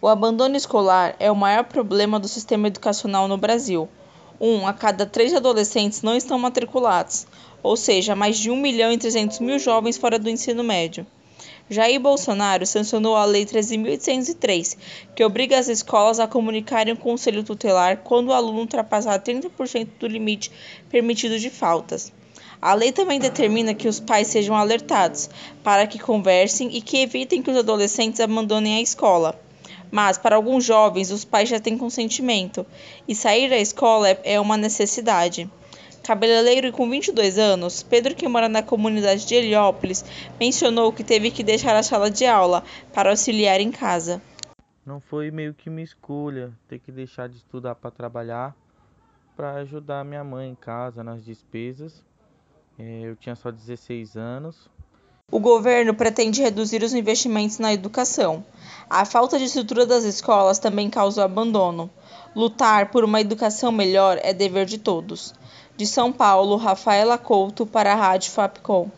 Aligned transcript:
O 0.00 0.06
abandono 0.06 0.56
escolar 0.56 1.16
é 1.18 1.28
o 1.28 1.34
maior 1.34 1.64
problema 1.64 2.20
do 2.20 2.28
sistema 2.28 2.68
educacional 2.68 3.26
no 3.26 3.36
Brasil. 3.36 3.88
Um 4.40 4.64
a 4.64 4.72
cada 4.72 5.04
três 5.04 5.34
adolescentes 5.34 6.02
não 6.02 6.14
estão 6.14 6.38
matriculados, 6.38 7.26
ou 7.64 7.76
seja, 7.76 8.14
mais 8.14 8.38
de 8.38 8.48
1 8.48 8.56
milhão 8.56 8.92
e 8.92 8.96
300 8.96 9.40
mil 9.40 9.58
jovens 9.58 9.96
fora 9.96 10.16
do 10.16 10.30
ensino 10.30 10.62
médio. 10.62 11.04
Jair 11.68 11.98
Bolsonaro 11.98 12.64
sancionou 12.64 13.16
a 13.16 13.24
Lei 13.24 13.44
13.803, 13.44 14.76
que 15.16 15.24
obriga 15.24 15.58
as 15.58 15.66
escolas 15.66 16.20
a 16.20 16.28
comunicarem 16.28 16.94
o 16.94 16.96
conselho 16.96 17.42
tutelar 17.42 17.96
quando 18.04 18.28
o 18.28 18.32
aluno 18.32 18.60
ultrapassar 18.60 19.20
30% 19.20 19.88
do 19.98 20.06
limite 20.06 20.52
permitido 20.88 21.40
de 21.40 21.50
faltas. 21.50 22.12
A 22.62 22.72
lei 22.72 22.92
também 22.92 23.18
determina 23.18 23.74
que 23.74 23.88
os 23.88 23.98
pais 23.98 24.28
sejam 24.28 24.54
alertados 24.54 25.28
para 25.64 25.88
que 25.88 25.98
conversem 25.98 26.68
e 26.76 26.80
que 26.80 26.98
evitem 26.98 27.42
que 27.42 27.50
os 27.50 27.56
adolescentes 27.56 28.20
abandonem 28.20 28.76
a 28.76 28.80
escola. 28.80 29.47
Mas, 29.90 30.18
para 30.18 30.36
alguns 30.36 30.64
jovens, 30.64 31.10
os 31.10 31.24
pais 31.24 31.48
já 31.48 31.60
têm 31.60 31.78
consentimento 31.78 32.66
e 33.06 33.14
sair 33.14 33.48
da 33.48 33.58
escola 33.58 34.08
é 34.08 34.40
uma 34.40 34.56
necessidade. 34.56 35.50
Cabeleireiro 36.02 36.72
com 36.72 36.88
22 36.88 37.38
anos, 37.38 37.82
Pedro, 37.82 38.14
que 38.14 38.26
mora 38.26 38.48
na 38.48 38.62
comunidade 38.62 39.26
de 39.26 39.34
Heliópolis, 39.34 40.04
mencionou 40.40 40.92
que 40.92 41.04
teve 41.04 41.30
que 41.30 41.42
deixar 41.42 41.76
a 41.76 41.82
sala 41.82 42.10
de 42.10 42.24
aula 42.24 42.64
para 42.94 43.10
auxiliar 43.10 43.60
em 43.60 43.70
casa. 43.70 44.22
Não 44.86 45.00
foi 45.00 45.30
meio 45.30 45.52
que 45.52 45.68
uma 45.68 45.82
escolha 45.82 46.50
ter 46.66 46.78
que 46.78 46.90
deixar 46.90 47.28
de 47.28 47.36
estudar 47.36 47.74
para 47.74 47.90
trabalhar, 47.90 48.56
para 49.36 49.54
ajudar 49.56 50.04
minha 50.04 50.24
mãe 50.24 50.48
em 50.48 50.54
casa 50.54 51.04
nas 51.04 51.24
despesas 51.24 52.02
é, 52.78 53.00
eu 53.02 53.16
tinha 53.16 53.34
só 53.34 53.50
16 53.50 54.16
anos. 54.16 54.70
O 55.30 55.38
governo 55.38 55.92
pretende 55.92 56.40
reduzir 56.40 56.82
os 56.82 56.94
investimentos 56.94 57.58
na 57.58 57.70
educação. 57.70 58.42
A 58.88 59.04
falta 59.04 59.38
de 59.38 59.44
estrutura 59.44 59.84
das 59.84 60.04
escolas 60.04 60.58
também 60.58 60.88
causa 60.88 61.20
o 61.20 61.24
abandono. 61.24 61.90
Lutar 62.34 62.90
por 62.90 63.04
uma 63.04 63.20
educação 63.20 63.70
melhor 63.70 64.18
é 64.22 64.32
dever 64.32 64.64
de 64.64 64.78
todos. 64.78 65.34
De 65.76 65.86
São 65.86 66.10
Paulo, 66.10 66.56
Rafaela 66.56 67.18
Couto 67.18 67.66
para 67.66 67.92
a 67.92 67.94
Rádio 67.94 68.30
Fapcom. 68.30 68.90